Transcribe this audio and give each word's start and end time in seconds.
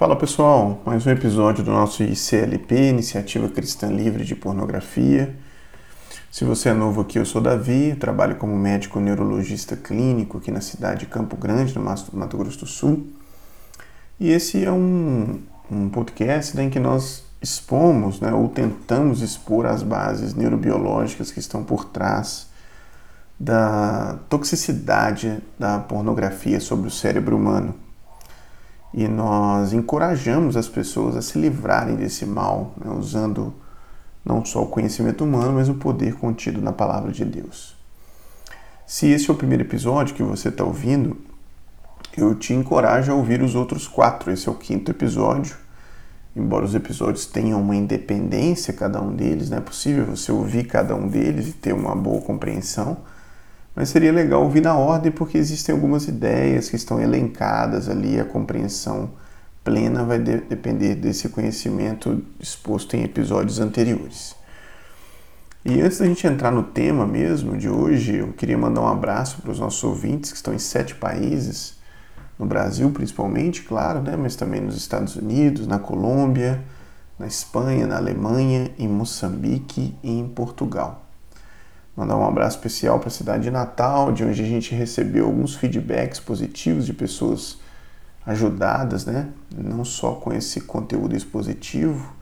Fala 0.00 0.16
pessoal, 0.16 0.80
mais 0.86 1.06
um 1.06 1.10
episódio 1.10 1.62
do 1.62 1.70
nosso 1.70 2.02
ICLP, 2.02 2.88
Iniciativa 2.88 3.50
Cristã 3.50 3.88
Livre 3.88 4.24
de 4.24 4.34
Pornografia. 4.34 5.36
Se 6.30 6.42
você 6.42 6.70
é 6.70 6.72
novo 6.72 7.02
aqui, 7.02 7.18
eu 7.18 7.26
sou 7.26 7.38
Davi, 7.38 7.94
trabalho 8.00 8.36
como 8.36 8.56
médico 8.56 8.98
neurologista 8.98 9.76
clínico 9.76 10.38
aqui 10.38 10.50
na 10.50 10.62
cidade 10.62 11.00
de 11.00 11.06
Campo 11.06 11.36
Grande, 11.36 11.78
no 11.78 11.84
Mato 11.84 12.38
Grosso 12.38 12.60
do 12.60 12.66
Sul. 12.66 13.08
E 14.18 14.30
esse 14.30 14.64
é 14.64 14.72
um, 14.72 15.38
um 15.70 15.90
podcast 15.90 16.58
em 16.58 16.70
que 16.70 16.80
nós 16.80 17.22
expomos, 17.42 18.20
né, 18.20 18.32
ou 18.32 18.48
tentamos 18.48 19.20
expor 19.20 19.66
as 19.66 19.82
bases 19.82 20.32
neurobiológicas 20.32 21.30
que 21.30 21.40
estão 21.40 21.62
por 21.62 21.84
trás 21.84 22.48
da 23.38 24.18
toxicidade 24.30 25.42
da 25.58 25.78
pornografia 25.78 26.58
sobre 26.58 26.88
o 26.88 26.90
cérebro 26.90 27.36
humano 27.36 27.74
e 28.92 29.06
nós 29.06 29.72
encorajamos 29.72 30.56
as 30.56 30.68
pessoas 30.68 31.16
a 31.16 31.22
se 31.22 31.38
livrarem 31.38 31.96
desse 31.96 32.26
mal, 32.26 32.74
né, 32.76 32.90
usando 32.90 33.54
não 34.24 34.44
só 34.44 34.62
o 34.62 34.66
conhecimento 34.66 35.24
humano, 35.24 35.52
mas 35.54 35.68
o 35.68 35.74
poder 35.74 36.14
contido 36.14 36.60
na 36.60 36.72
palavra 36.72 37.12
de 37.12 37.24
Deus. 37.24 37.76
Se 38.86 39.06
esse 39.06 39.30
é 39.30 39.32
o 39.32 39.36
primeiro 39.36 39.62
episódio 39.62 40.14
que 40.14 40.22
você 40.22 40.48
está 40.48 40.64
ouvindo, 40.64 41.16
eu 42.16 42.34
te 42.34 42.52
encorajo 42.52 43.12
a 43.12 43.14
ouvir 43.14 43.40
os 43.40 43.54
outros 43.54 43.86
quatro. 43.86 44.32
Esse 44.32 44.48
é 44.48 44.52
o 44.52 44.56
quinto 44.56 44.90
episódio. 44.90 45.56
Embora 46.34 46.64
os 46.64 46.74
episódios 46.74 47.26
tenham 47.26 47.60
uma 47.60 47.76
independência, 47.76 48.72
cada 48.74 49.00
um 49.00 49.14
deles, 49.14 49.48
não 49.48 49.58
é 49.58 49.60
possível 49.60 50.04
você 50.04 50.32
ouvir 50.32 50.64
cada 50.64 50.94
um 50.94 51.06
deles 51.06 51.48
e 51.48 51.52
ter 51.52 51.72
uma 51.72 51.94
boa 51.94 52.20
compreensão 52.20 52.98
mas 53.80 53.88
seria 53.88 54.12
legal 54.12 54.42
ouvir 54.42 54.60
na 54.60 54.74
ordem 54.76 55.10
porque 55.10 55.38
existem 55.38 55.74
algumas 55.74 56.06
ideias 56.06 56.68
que 56.68 56.76
estão 56.76 57.00
elencadas 57.00 57.88
ali, 57.88 58.20
a 58.20 58.26
compreensão 58.26 59.12
plena 59.64 60.04
vai 60.04 60.18
de 60.18 60.36
depender 60.36 60.96
desse 60.96 61.30
conhecimento 61.30 62.22
exposto 62.38 62.94
em 62.94 63.04
episódios 63.04 63.58
anteriores. 63.58 64.36
E 65.64 65.80
antes 65.80 65.96
da 65.96 66.04
gente 66.04 66.26
entrar 66.26 66.50
no 66.50 66.62
tema 66.62 67.06
mesmo 67.06 67.56
de 67.56 67.70
hoje, 67.70 68.16
eu 68.16 68.34
queria 68.34 68.58
mandar 68.58 68.82
um 68.82 68.86
abraço 68.86 69.40
para 69.40 69.50
os 69.50 69.58
nossos 69.58 69.82
ouvintes 69.82 70.30
que 70.30 70.36
estão 70.36 70.52
em 70.52 70.58
sete 70.58 70.94
países, 70.94 71.78
no 72.38 72.44
Brasil 72.44 72.90
principalmente, 72.90 73.62
claro, 73.62 74.02
né, 74.02 74.14
mas 74.14 74.36
também 74.36 74.60
nos 74.60 74.76
Estados 74.76 75.16
Unidos, 75.16 75.66
na 75.66 75.78
Colômbia, 75.78 76.62
na 77.18 77.26
Espanha, 77.26 77.86
na 77.86 77.96
Alemanha, 77.96 78.70
em 78.78 78.86
Moçambique 78.86 79.96
e 80.02 80.18
em 80.18 80.28
Portugal. 80.28 81.09
Mandar 81.96 82.16
um 82.16 82.26
abraço 82.26 82.56
especial 82.56 82.98
para 82.98 83.08
a 83.08 83.12
cidade 83.12 83.44
de 83.44 83.50
Natal, 83.50 84.12
de 84.12 84.24
onde 84.24 84.42
a 84.42 84.46
gente 84.46 84.74
recebeu 84.74 85.26
alguns 85.26 85.54
feedbacks 85.54 86.20
positivos 86.20 86.86
de 86.86 86.92
pessoas 86.92 87.58
ajudadas, 88.24 89.04
né? 89.04 89.28
Não 89.54 89.84
só 89.84 90.12
com 90.12 90.32
esse 90.32 90.60
conteúdo 90.60 91.16
expositivo, 91.16 92.14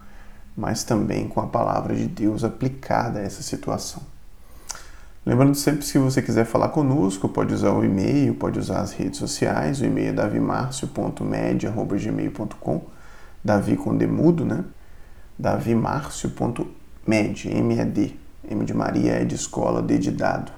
mas 0.57 0.85
também 0.85 1.29
com 1.29 1.41
a 1.41 1.47
palavra 1.47 1.95
de 1.95 2.07
Deus 2.07 2.45
aplicada 2.45 3.21
a 3.21 3.23
essa 3.23 3.43
situação. 3.43 4.03
Lembrando 5.25 5.55
sempre, 5.55 5.85
se 5.85 5.99
você 5.99 6.21
quiser 6.23 6.45
falar 6.47 6.71
conosco, 6.71 7.29
pode 7.29 7.53
usar 7.53 7.73
o 7.73 7.85
e-mail, 7.85 8.35
pode 8.35 8.59
usar 8.59 8.81
as 8.81 8.93
redes 8.93 9.19
sociais. 9.19 9.81
O 9.81 9.85
e-mail 9.85 10.09
é 10.09 10.13
davimarcio.med.gmail.com 10.13 12.81
Davi 13.45 13.77
com 13.77 13.97
demudo, 13.97 14.45
né? 14.45 14.65
davimarcio.med, 15.39 17.47
M-E-D, 17.47 18.19
M 18.51 18.65
de 18.65 18.75
Maria, 18.75 19.13
é 19.13 19.25
de 19.25 19.35
escola, 19.35 19.83
D 19.83 19.99
de 19.99 20.11
dado. 20.11 20.53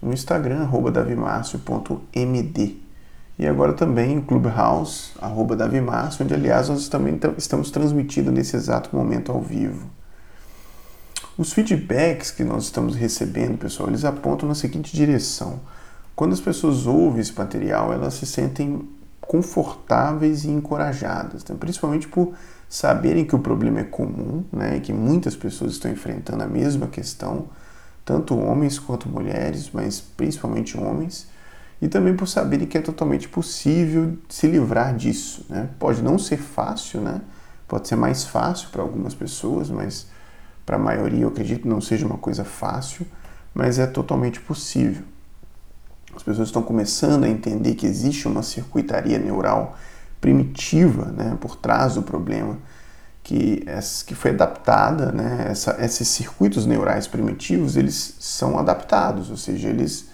No 0.00 0.12
Instagram, 0.12 0.62
arroba. 0.62 0.92
E 3.38 3.46
agora 3.46 3.72
também 3.72 4.18
o 4.18 4.22
Clubhouse, 4.22 5.12
arroba 5.20 5.56
onde 6.20 6.34
aliás 6.34 6.68
nós 6.68 6.88
também 6.88 7.18
estamos 7.36 7.70
transmitindo 7.70 8.32
nesse 8.32 8.56
exato 8.56 8.94
momento 8.94 9.30
ao 9.30 9.40
vivo. 9.40 9.86
Os 11.36 11.52
feedbacks 11.52 12.32
que 12.32 12.42
nós 12.42 12.64
estamos 12.64 12.96
recebendo, 12.96 13.58
pessoal, 13.58 13.88
eles 13.88 14.04
apontam 14.04 14.48
na 14.48 14.56
seguinte 14.56 14.94
direção. 14.94 15.60
Quando 16.16 16.32
as 16.32 16.40
pessoas 16.40 16.84
ouvem 16.84 17.20
esse 17.20 17.32
material, 17.32 17.92
elas 17.92 18.14
se 18.14 18.26
sentem 18.26 18.88
confortáveis 19.28 20.44
e 20.44 20.50
encorajadas, 20.50 21.44
né? 21.44 21.54
principalmente 21.60 22.08
por 22.08 22.32
saberem 22.66 23.26
que 23.26 23.36
o 23.36 23.38
problema 23.38 23.80
é 23.80 23.84
comum, 23.84 24.42
né, 24.50 24.80
que 24.80 24.90
muitas 24.92 25.36
pessoas 25.36 25.72
estão 25.72 25.90
enfrentando 25.90 26.42
a 26.42 26.46
mesma 26.46 26.86
questão, 26.86 27.46
tanto 28.06 28.38
homens 28.38 28.78
quanto 28.78 29.06
mulheres, 29.06 29.70
mas 29.70 30.00
principalmente 30.00 30.78
homens, 30.78 31.28
e 31.80 31.88
também 31.88 32.16
por 32.16 32.26
saberem 32.26 32.66
que 32.66 32.78
é 32.78 32.80
totalmente 32.80 33.28
possível 33.28 34.16
se 34.30 34.46
livrar 34.46 34.96
disso. 34.96 35.44
Né? 35.48 35.68
Pode 35.78 36.02
não 36.02 36.18
ser 36.18 36.38
fácil, 36.38 37.02
né? 37.02 37.20
pode 37.68 37.86
ser 37.86 37.96
mais 37.96 38.24
fácil 38.24 38.70
para 38.70 38.80
algumas 38.80 39.14
pessoas, 39.14 39.68
mas 39.68 40.06
para 40.64 40.76
a 40.76 40.80
maioria 40.80 41.24
eu 41.24 41.28
acredito 41.28 41.68
não 41.68 41.82
seja 41.82 42.06
uma 42.06 42.18
coisa 42.18 42.44
fácil, 42.44 43.06
mas 43.54 43.78
é 43.78 43.86
totalmente 43.86 44.40
possível. 44.40 45.04
As 46.14 46.22
pessoas 46.22 46.48
estão 46.48 46.62
começando 46.62 47.24
a 47.24 47.28
entender 47.28 47.74
que 47.74 47.86
existe 47.86 48.26
uma 48.26 48.42
circuitaria 48.42 49.18
neural 49.18 49.76
primitiva 50.20 51.06
né, 51.06 51.36
por 51.40 51.56
trás 51.56 51.94
do 51.94 52.02
problema, 52.02 52.58
que, 53.22 53.64
que 54.06 54.14
foi 54.14 54.30
adaptada, 54.30 55.12
né, 55.12 55.46
essa, 55.50 55.76
esses 55.80 56.08
circuitos 56.08 56.64
neurais 56.66 57.06
primitivos, 57.06 57.76
eles 57.76 58.14
são 58.18 58.58
adaptados, 58.58 59.30
ou 59.30 59.36
seja, 59.36 59.68
eles 59.68 60.08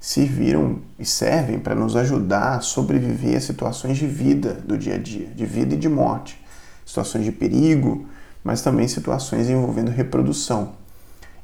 serviram 0.00 0.80
e 0.98 1.04
servem 1.04 1.58
para 1.58 1.74
nos 1.74 1.96
ajudar 1.96 2.56
a 2.56 2.60
sobreviver 2.60 3.36
a 3.36 3.40
situações 3.40 3.98
de 3.98 4.06
vida 4.06 4.54
do 4.54 4.78
dia 4.78 4.94
a 4.94 4.98
dia, 4.98 5.26
de 5.26 5.44
vida 5.44 5.74
e 5.74 5.78
de 5.78 5.88
morte, 5.88 6.40
situações 6.84 7.24
de 7.24 7.32
perigo, 7.32 8.06
mas 8.42 8.62
também 8.62 8.86
situações 8.88 9.48
envolvendo 9.48 9.90
reprodução. 9.90 10.74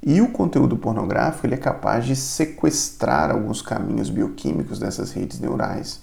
E 0.04 0.20
o 0.20 0.28
conteúdo 0.28 0.76
pornográfico 0.76 1.46
ele 1.46 1.54
é 1.54 1.58
capaz 1.58 2.04
de 2.04 2.16
sequestrar 2.16 3.30
alguns 3.30 3.62
caminhos 3.62 4.10
bioquímicos 4.10 4.78
dessas 4.78 5.12
redes 5.12 5.38
neurais 5.38 6.00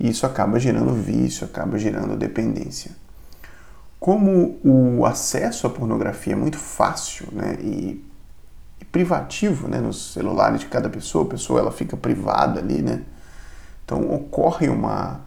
e 0.00 0.08
isso 0.08 0.24
acaba 0.24 0.58
gerando 0.58 0.94
vício, 0.94 1.44
acaba 1.44 1.78
gerando 1.78 2.16
dependência. 2.16 2.90
Como 4.00 4.58
o 4.64 5.06
acesso 5.06 5.66
à 5.66 5.70
pornografia 5.70 6.32
é 6.32 6.36
muito 6.36 6.58
fácil 6.58 7.28
né, 7.30 7.56
e, 7.60 8.04
e 8.80 8.84
privativo 8.86 9.68
né, 9.68 9.78
nos 9.78 10.12
celulares 10.12 10.60
de 10.60 10.66
cada 10.66 10.88
pessoa, 10.88 11.24
a 11.24 11.28
pessoa 11.28 11.60
ela 11.60 11.70
fica 11.70 11.96
privada 11.96 12.58
ali, 12.58 12.82
né? 12.82 13.02
Então 13.84 14.12
ocorre 14.12 14.68
uma, 14.68 15.20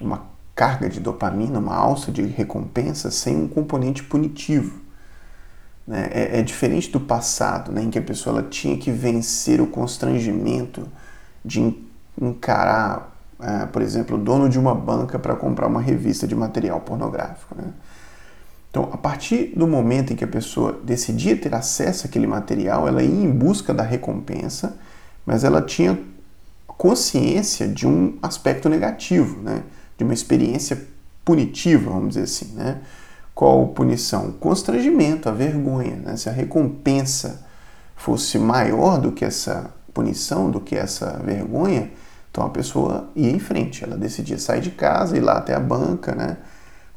uma 0.00 0.22
carga 0.54 0.88
de 0.88 0.98
dopamina, 0.98 1.60
uma 1.60 1.76
alça 1.76 2.10
de 2.10 2.22
recompensa 2.22 3.10
sem 3.12 3.36
um 3.36 3.46
componente 3.46 4.02
punitivo. 4.02 4.80
Né? 5.88 6.10
É, 6.12 6.38
é, 6.38 6.42
diferente 6.42 6.90
do 6.90 7.00
passado, 7.00 7.72
né, 7.72 7.82
em 7.82 7.90
que 7.90 7.98
a 7.98 8.02
pessoa 8.02 8.42
tinha 8.42 8.76
que 8.76 8.90
vencer 8.90 9.58
o 9.58 9.66
constrangimento 9.66 10.86
de 11.42 11.74
encarar 12.20 13.18
é, 13.40 13.66
por 13.66 13.82
exemplo, 13.82 14.16
o 14.16 14.20
dono 14.20 14.48
de 14.48 14.58
uma 14.58 14.74
banca 14.74 15.18
para 15.18 15.34
comprar 15.36 15.68
uma 15.68 15.80
revista 15.80 16.26
de 16.26 16.34
material 16.34 16.80
pornográfico. 16.80 17.54
Né? 17.56 17.72
Então, 18.68 18.90
a 18.92 18.96
partir 18.96 19.52
do 19.56 19.66
momento 19.66 20.12
em 20.12 20.16
que 20.16 20.24
a 20.24 20.28
pessoa 20.28 20.78
decidia 20.84 21.36
ter 21.36 21.54
acesso 21.54 22.06
àquele 22.06 22.26
material, 22.26 22.88
ela 22.88 23.02
ia 23.02 23.24
em 23.24 23.30
busca 23.30 23.72
da 23.72 23.82
recompensa, 23.82 24.76
mas 25.24 25.44
ela 25.44 25.62
tinha 25.62 25.98
consciência 26.66 27.66
de 27.66 27.86
um 27.86 28.18
aspecto 28.20 28.68
negativo, 28.68 29.40
né? 29.40 29.62
de 29.96 30.04
uma 30.04 30.12
experiência 30.12 30.86
punitiva, 31.24 31.90
vamos 31.90 32.10
dizer 32.10 32.22
assim. 32.22 32.54
Né? 32.54 32.78
Qual 33.38 33.68
punição? 33.68 34.30
O 34.30 34.32
constrangimento, 34.32 35.28
a 35.28 35.32
vergonha. 35.32 35.94
Né? 35.94 36.16
Se 36.16 36.28
a 36.28 36.32
recompensa 36.32 37.46
fosse 37.94 38.36
maior 38.36 39.00
do 39.00 39.12
que 39.12 39.24
essa 39.24 39.70
punição, 39.94 40.50
do 40.50 40.60
que 40.60 40.74
essa 40.74 41.22
vergonha, 41.24 41.88
então 42.28 42.44
a 42.44 42.50
pessoa 42.50 43.08
ia 43.14 43.30
em 43.30 43.38
frente, 43.38 43.84
ela 43.84 43.96
decidia 43.96 44.40
sair 44.40 44.60
de 44.60 44.72
casa, 44.72 45.16
ir 45.16 45.20
lá 45.20 45.34
até 45.34 45.54
a 45.54 45.60
banca, 45.60 46.16
né? 46.16 46.38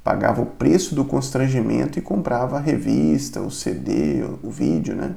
pagava 0.03 0.41
o 0.41 0.47
preço 0.47 0.95
do 0.95 1.05
constrangimento 1.05 1.99
e 1.99 2.01
comprava 2.01 2.57
a 2.57 2.59
revista, 2.59 3.39
o 3.39 3.51
CD, 3.51 4.23
o, 4.41 4.49
vídeo. 4.49 4.95
Né? 4.95 5.13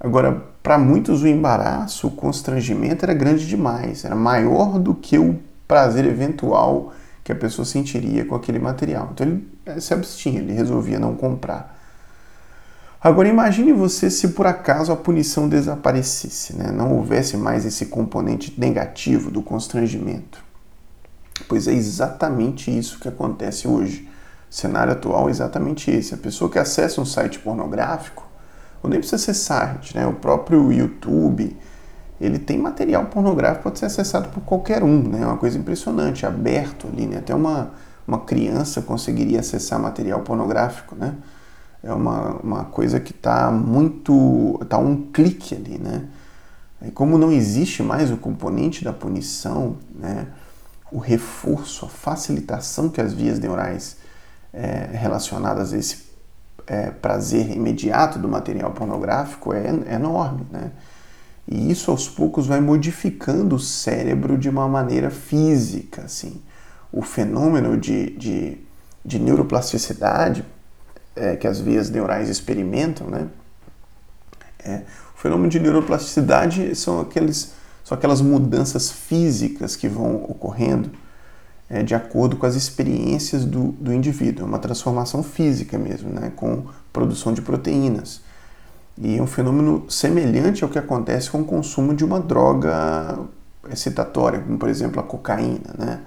Agora, 0.00 0.42
para 0.62 0.78
muitos 0.78 1.22
o 1.22 1.28
embaraço, 1.28 2.06
o 2.06 2.12
constrangimento 2.12 3.04
era 3.04 3.12
grande 3.12 3.46
demais, 3.46 4.06
era 4.06 4.16
maior 4.16 4.78
do 4.78 4.94
que 4.94 5.18
o 5.18 5.38
prazer 5.66 6.06
eventual 6.06 6.94
que 7.28 7.32
a 7.32 7.36
pessoa 7.36 7.66
sentiria 7.66 8.24
com 8.24 8.34
aquele 8.34 8.58
material. 8.58 9.10
Então 9.12 9.26
ele 9.26 9.80
se 9.82 9.92
abstinha, 9.92 10.40
ele 10.40 10.54
resolvia 10.54 10.98
não 10.98 11.14
comprar. 11.14 11.78
Agora 12.98 13.28
imagine 13.28 13.70
você 13.70 14.10
se 14.10 14.28
por 14.28 14.46
acaso 14.46 14.90
a 14.90 14.96
punição 14.96 15.46
desaparecesse, 15.46 16.56
né? 16.56 16.72
não 16.72 16.96
houvesse 16.96 17.36
mais 17.36 17.66
esse 17.66 17.84
componente 17.84 18.58
negativo 18.58 19.30
do 19.30 19.42
constrangimento. 19.42 20.42
Pois 21.46 21.68
é 21.68 21.74
exatamente 21.74 22.76
isso 22.76 22.98
que 22.98 23.08
acontece 23.08 23.68
hoje. 23.68 24.08
O 24.50 24.54
cenário 24.54 24.94
atual 24.94 25.28
é 25.28 25.30
exatamente 25.30 25.90
esse. 25.90 26.14
A 26.14 26.16
pessoa 26.16 26.50
que 26.50 26.58
acessa 26.58 26.98
um 26.98 27.04
site 27.04 27.38
pornográfico, 27.40 28.26
ou 28.82 28.88
nem 28.88 29.00
precisa 29.00 29.22
ser 29.22 29.34
site, 29.34 29.94
né? 29.94 30.06
o 30.06 30.14
próprio 30.14 30.72
YouTube, 30.72 31.54
ele 32.20 32.38
tem 32.38 32.58
material 32.58 33.06
pornográfico 33.06 33.64
pode 33.64 33.78
ser 33.78 33.86
acessado 33.86 34.28
por 34.30 34.42
qualquer 34.42 34.82
um, 34.82 35.02
né? 35.02 35.22
É 35.22 35.26
uma 35.26 35.36
coisa 35.36 35.58
impressionante, 35.58 36.26
aberto 36.26 36.88
ali, 36.88 37.06
né? 37.06 37.18
Até 37.18 37.34
uma, 37.34 37.70
uma 38.06 38.20
criança 38.20 38.82
conseguiria 38.82 39.40
acessar 39.40 39.78
material 39.78 40.20
pornográfico, 40.20 40.94
né? 40.94 41.14
É 41.82 41.92
uma, 41.92 42.36
uma 42.42 42.64
coisa 42.64 42.98
que 42.98 43.12
está 43.12 43.50
muito. 43.50 44.58
está 44.62 44.78
um 44.78 45.10
clique 45.12 45.54
ali, 45.54 45.78
né? 45.78 46.06
E 46.82 46.90
como 46.90 47.18
não 47.18 47.30
existe 47.32 47.82
mais 47.82 48.10
o 48.10 48.16
componente 48.16 48.84
da 48.84 48.92
punição, 48.92 49.76
né? 49.94 50.26
o 50.90 50.98
reforço, 50.98 51.84
a 51.84 51.88
facilitação 51.88 52.88
que 52.88 53.00
as 53.00 53.12
vias 53.12 53.38
neurais 53.38 53.98
é, 54.52 54.88
relacionadas 54.92 55.72
a 55.72 55.78
esse 55.78 56.08
é, 56.66 56.90
prazer 56.90 57.50
imediato 57.50 58.18
do 58.18 58.28
material 58.28 58.70
pornográfico 58.72 59.52
é, 59.52 59.66
é 59.86 59.94
enorme, 59.94 60.46
né? 60.50 60.70
E 61.50 61.70
isso 61.70 61.90
aos 61.90 62.08
poucos 62.08 62.46
vai 62.46 62.60
modificando 62.60 63.56
o 63.56 63.58
cérebro 63.58 64.36
de 64.36 64.50
uma 64.50 64.68
maneira 64.68 65.10
física, 65.10 66.02
assim. 66.02 66.42
O 66.92 67.00
fenômeno 67.00 67.76
de, 67.78 68.10
de, 68.10 68.58
de 69.04 69.18
neuroplasticidade 69.18 70.44
é, 71.16 71.36
que 71.36 71.46
as 71.46 71.58
vias 71.58 71.90
neurais 71.90 72.28
experimentam, 72.28 73.08
né? 73.08 73.28
É, 74.58 74.82
o 75.14 75.18
fenômeno 75.18 75.48
de 75.48 75.58
neuroplasticidade 75.58 76.74
são, 76.76 77.00
aqueles, 77.00 77.52
são 77.82 77.96
aquelas 77.96 78.20
mudanças 78.20 78.90
físicas 78.90 79.74
que 79.74 79.88
vão 79.88 80.16
ocorrendo 80.16 80.90
é, 81.68 81.82
de 81.82 81.94
acordo 81.94 82.36
com 82.36 82.46
as 82.46 82.54
experiências 82.54 83.44
do, 83.44 83.72
do 83.72 83.92
indivíduo. 83.92 84.44
É 84.44 84.48
uma 84.48 84.58
transformação 84.58 85.22
física 85.22 85.78
mesmo, 85.78 86.10
né? 86.10 86.32
com 86.36 86.66
produção 86.92 87.32
de 87.32 87.42
proteínas. 87.42 88.20
E 89.00 89.16
é 89.16 89.22
um 89.22 89.26
fenômeno 89.26 89.88
semelhante 89.88 90.64
ao 90.64 90.70
que 90.70 90.78
acontece 90.78 91.30
com 91.30 91.40
o 91.40 91.44
consumo 91.44 91.94
de 91.94 92.04
uma 92.04 92.18
droga 92.18 93.18
excitatória, 93.70 94.40
como 94.40 94.58
por 94.58 94.68
exemplo 94.68 95.00
a 95.00 95.04
cocaína. 95.04 95.74
Né? 95.78 96.00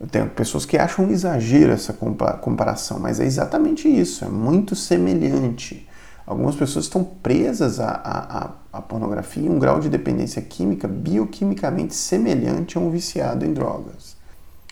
Eu 0.00 0.06
tenho 0.06 0.28
pessoas 0.30 0.64
que 0.64 0.78
acham 0.78 1.04
um 1.04 1.10
exagero 1.10 1.72
essa 1.72 1.92
comparação, 1.92 2.98
mas 2.98 3.20
é 3.20 3.24
exatamente 3.24 3.88
isso, 3.88 4.24
é 4.24 4.28
muito 4.28 4.74
semelhante. 4.74 5.86
Algumas 6.26 6.54
pessoas 6.54 6.86
estão 6.86 7.04
presas 7.04 7.78
à, 7.78 7.90
à, 7.90 8.78
à 8.78 8.80
pornografia 8.80 9.44
em 9.44 9.50
um 9.50 9.58
grau 9.58 9.80
de 9.80 9.88
dependência 9.88 10.40
química 10.40 10.88
bioquimicamente 10.88 11.94
semelhante 11.94 12.78
a 12.78 12.80
um 12.80 12.90
viciado 12.90 13.44
em 13.44 13.52
drogas. 13.52 14.16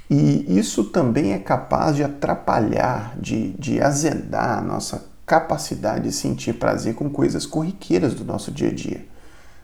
E 0.08 0.58
isso 0.58 0.84
também 0.84 1.32
é 1.32 1.38
capaz 1.38 1.96
de 1.96 2.02
atrapalhar, 2.02 3.14
de, 3.16 3.50
de 3.52 3.80
azedar 3.80 4.58
a 4.58 4.60
nossa 4.60 5.09
capacidade 5.30 6.08
de 6.08 6.12
sentir 6.12 6.54
prazer 6.54 6.96
com 6.96 7.08
coisas 7.08 7.46
corriqueiras 7.46 8.14
do 8.14 8.24
nosso 8.24 8.50
dia 8.50 8.68
a 8.68 8.74
dia. 8.74 9.06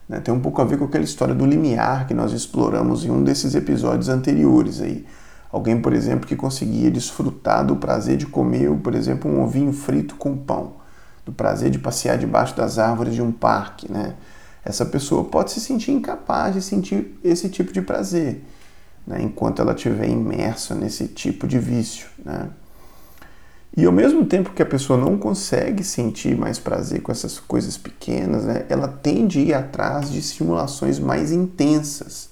Né? 0.09 0.21
Tem 0.21 0.33
um 0.33 0.39
pouco 0.39 0.63
a 0.63 0.65
ver 0.65 0.79
com 0.79 0.85
aquela 0.85 1.03
história 1.03 1.35
do 1.35 1.45
limiar 1.45 2.07
que 2.07 2.15
nós 2.15 2.31
exploramos 2.31 3.05
em 3.05 3.11
um 3.11 3.25
desses 3.25 3.57
episódios 3.57 4.09
anteriores 4.09 4.81
aí. 4.81 5.05
Alguém, 5.51 5.81
por 5.81 5.93
exemplo, 5.93 6.25
que 6.25 6.37
conseguia 6.37 6.89
desfrutar 6.89 7.67
do 7.67 7.75
prazer 7.75 8.17
de 8.17 8.27
comer, 8.27 8.73
por 8.77 8.95
exemplo, 8.95 9.29
um 9.29 9.43
ovinho 9.43 9.73
frito 9.73 10.15
com 10.15 10.37
pão, 10.37 10.75
do 11.25 11.33
prazer 11.33 11.69
de 11.69 11.81
passear 11.81 12.17
debaixo 12.17 12.57
das 12.57 12.79
árvores 12.79 13.13
de 13.13 13.21
um 13.21 13.33
parque, 13.33 13.91
né? 13.91 14.15
Essa 14.65 14.87
pessoa 14.87 15.25
pode 15.25 15.51
se 15.51 15.61
sentir 15.61 15.91
incapaz 15.91 16.55
de 16.55 16.63
sentir 16.63 17.19
esse 17.25 17.49
tipo 17.49 17.73
de 17.73 17.83
prazer 17.83 18.45
né, 19.05 19.21
enquanto 19.21 19.61
ela 19.61 19.73
estiver 19.73 20.09
imersa 20.09 20.77
nesse 20.77 21.09
tipo 21.09 21.49
de 21.49 21.59
vício. 21.59 22.07
Né? 22.25 22.51
E 23.77 23.85
ao 23.85 23.93
mesmo 23.93 24.25
tempo 24.25 24.55
que 24.55 24.63
a 24.63 24.67
pessoa 24.67 24.99
não 24.99 25.19
consegue 25.19 25.85
sentir 25.85 26.35
mais 26.35 26.59
prazer 26.59 27.03
com 27.03 27.13
essas 27.13 27.39
coisas 27.39 27.77
pequenas, 27.77 28.45
né, 28.45 28.65
ela 28.71 28.89
tende 28.89 29.39
a 29.39 29.43
ir 29.43 29.55
atrás 29.55 30.11
de 30.11 30.19
estimulações 30.19 30.99
mais 30.99 31.31
intensas, 31.31 32.31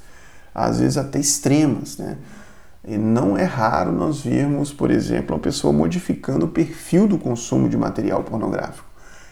às 0.55 0.81
vezes 0.81 0.97
até 0.97 1.19
extremas. 1.19 1.99
Né? 1.99 2.17
E 2.89 2.97
não 2.97 3.37
é 3.37 3.45
raro 3.45 3.93
nós 3.93 4.23
vermos, 4.23 4.73
por 4.73 4.91
exemplo, 4.91 5.37
uma 5.37 5.43
pessoa 5.43 5.71
modificando 5.71 6.47
o 6.47 6.49
perfil 6.49 7.07
do 7.07 7.19
consumo 7.19 7.69
de 7.69 7.77
material 7.77 8.23
pornográfico. 8.23 8.89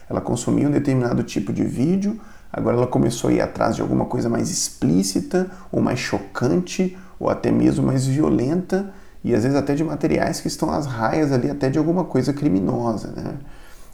Ela 0.07 0.21
consumia 0.21 0.67
um 0.67 0.71
determinado 0.71 1.23
tipo 1.23 1.51
de 1.51 1.63
vídeo, 1.63 2.21
agora 2.51 2.77
ela 2.77 2.85
começou 2.85 3.31
a 3.31 3.33
ir 3.33 3.41
atrás 3.41 3.75
de 3.75 3.81
alguma 3.81 4.05
coisa 4.05 4.29
mais 4.29 4.51
explícita 4.51 5.49
ou 5.71 5.81
mais 5.81 5.97
chocante 5.97 6.95
ou 7.19 7.27
até 7.27 7.51
mesmo 7.51 7.87
mais 7.87 8.05
violenta 8.05 8.93
e 9.23 9.33
às 9.33 9.43
vezes 9.43 9.57
até 9.57 9.73
de 9.73 9.83
materiais 9.83 10.41
que 10.41 10.47
estão 10.47 10.69
às 10.69 10.85
raias 10.85 11.31
ali 11.31 11.49
até 11.49 11.69
de 11.69 11.77
alguma 11.77 12.03
coisa 12.03 12.33
criminosa, 12.33 13.11
né? 13.15 13.37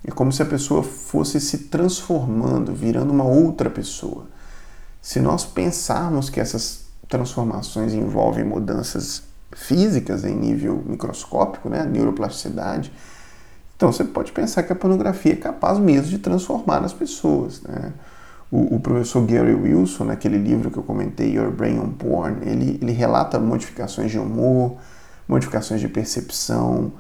É 0.04 0.12
como 0.12 0.31
se 0.31 0.42
a 0.42 0.46
pessoa 0.46 0.81
fosse 0.81 1.42
se 1.42 1.58
transformando, 1.66 2.74
virando 2.74 3.12
uma 3.12 3.26
outra 3.26 3.70
pessoa. 3.70 4.28
Se 5.02 5.20
nós 5.20 5.46
pensarmos 5.46 6.30
que 6.30 6.40
essas 6.40 6.86
transformações 7.08 7.94
envolvem 7.94 8.46
mudanças 8.46 9.24
físicas 9.52 10.24
em 10.24 10.36
nível 10.36 10.81
microscópico, 10.86 11.70
né, 11.70 11.84
neuroplasticidade, 11.84 12.92
então 13.75 13.92
você 13.92 14.04
pode 14.04 14.32
pensar 14.32 14.64
que 14.64 14.72
a 14.72 14.75
pornografia 14.75 15.34
é 15.34 15.38
capaz 15.38 15.78
mesmo 15.80 16.10
de 16.10 16.20
transformar 16.20 16.84
as 16.84 16.94
pessoas, 16.94 17.62
né? 17.62 17.94
O, 18.52 18.75
o, 18.75 18.80
professor 18.80 19.24
Gary 19.25 19.54
Wilson, 19.54 20.06
naquele 20.06 20.38
livro 20.38 20.72
que 20.72 20.78
eu 20.78 20.84
comentei, 20.84 21.36
Your 21.36 21.52
Brain 21.52 21.80
on 21.80 21.92
Porn, 21.92 22.38
ele, 22.42 22.80
ele 22.82 22.92
relata 22.92 23.40
modificações 23.40 24.10
de 24.10 24.18
humor, 24.18 24.78
modificações 25.30 25.80
de 25.80 25.88
percepção, 25.88 26.92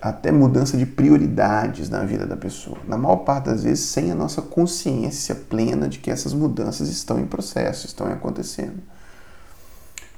até 0.00 0.30
mudança 0.30 0.76
de 0.76 0.86
prioridades 0.86 1.90
na 1.90 2.04
vida 2.04 2.24
da 2.24 2.36
pessoa. 2.36 2.78
Na 2.86 2.96
maior 2.96 3.16
parte 3.16 3.46
das 3.46 3.64
vezes, 3.64 3.86
sem 3.86 4.12
a 4.12 4.14
nossa 4.14 4.40
consciência 4.40 5.34
plena 5.34 5.88
de 5.88 5.98
que 5.98 6.10
essas 6.10 6.32
mudanças 6.32 6.88
estão 6.88 7.18
em 7.18 7.26
processo, 7.26 7.86
estão 7.86 8.06
acontecendo. 8.06 8.80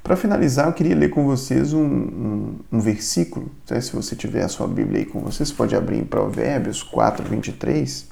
Para 0.03 0.17
finalizar, 0.17 0.67
eu 0.67 0.73
queria 0.73 0.95
ler 0.95 1.09
com 1.09 1.25
vocês 1.25 1.73
um, 1.73 1.83
um, 1.83 2.59
um 2.71 2.81
versículo. 2.81 3.51
Se 3.65 3.93
você 3.93 4.15
tiver 4.15 4.45
a 4.45 4.49
sua 4.49 4.69
Bíblia 4.69 5.01
aí 5.01 5.07
com 5.07 5.21
você, 5.21 5.45
você 5.45 5.55
pode 5.55 5.75
abrir 5.75 5.99
em 5.99 6.05
Provérbios 6.05 6.83
4, 6.83 7.27
23. 7.29 8.07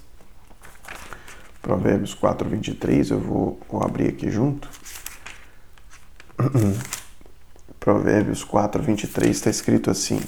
Provérbios 1.63 2.15
4, 2.15 2.49
23, 2.49 3.11
eu 3.11 3.21
vou, 3.21 3.61
vou 3.71 3.83
abrir 3.83 4.09
aqui 4.09 4.31
junto. 4.31 4.69
Provérbios 7.85 8.43
4, 8.43 8.83
23 8.83 9.37
está 9.37 9.51
escrito 9.51 9.91
assim: 9.91 10.19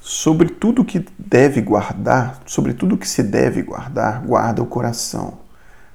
Sobre 0.00 0.48
tudo 0.48 0.84
que 0.84 1.06
deve 1.16 1.60
guardar, 1.60 2.42
sobre 2.44 2.74
tudo 2.74 2.98
que 2.98 3.08
se 3.08 3.22
deve 3.22 3.62
guardar, 3.62 4.26
guarda 4.26 4.64
o 4.64 4.66
coração, 4.66 5.38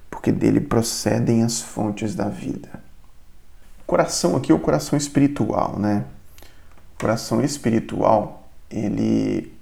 porque 0.09 0.31
dele 0.31 0.61
procedem 0.61 1.43
as 1.43 1.59
fontes 1.59 2.15
da 2.15 2.29
vida. 2.29 2.69
Coração 3.85 4.37
aqui 4.37 4.49
é 4.49 4.55
o 4.55 4.59
coração 4.59 4.97
espiritual, 4.97 5.77
né? 5.77 6.05
O 6.95 7.01
coração 7.01 7.43
espiritual, 7.43 8.49
ele 8.69 9.53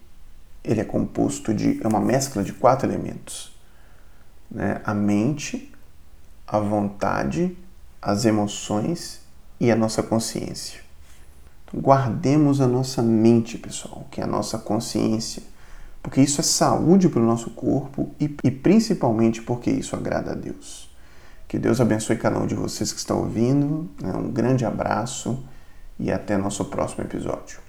ele 0.63 0.81
é 0.81 0.85
composto 0.85 1.55
de 1.55 1.81
é 1.83 1.87
uma 1.87 1.99
mescla 1.99 2.43
de 2.43 2.53
quatro 2.53 2.87
elementos, 2.87 3.51
né? 4.51 4.79
A 4.85 4.93
mente, 4.93 5.73
a 6.45 6.59
vontade, 6.59 7.57
as 7.99 8.25
emoções 8.25 9.27
e 9.59 9.71
a 9.71 9.75
nossa 9.75 10.01
consciência. 10.01 10.79
Guardemos 11.73 12.61
a 12.61 12.67
nossa 12.67 13.01
mente, 13.01 13.57
pessoal, 13.57 14.07
que 14.09 14.21
é 14.21 14.23
a 14.23 14.27
nossa 14.27 14.57
consciência, 14.57 15.43
porque 16.01 16.21
isso 16.21 16.41
é 16.41 16.43
saúde 16.43 17.09
para 17.09 17.21
o 17.21 17.25
nosso 17.25 17.51
corpo 17.51 18.11
e, 18.19 18.35
e 18.43 18.49
principalmente 18.49 19.41
porque 19.41 19.69
isso 19.69 19.95
agrada 19.95 20.31
a 20.31 20.35
Deus. 20.35 20.89
Que 21.47 21.57
Deus 21.57 21.81
abençoe 21.81 22.15
cada 22.15 22.39
um 22.39 22.47
de 22.47 22.55
vocês 22.55 22.93
que 22.93 22.99
estão 22.99 23.19
ouvindo. 23.19 23.89
Né? 24.01 24.13
Um 24.13 24.31
grande 24.31 24.65
abraço 24.65 25.43
e 25.99 26.11
até 26.11 26.37
nosso 26.37 26.65
próximo 26.65 27.03
episódio. 27.03 27.68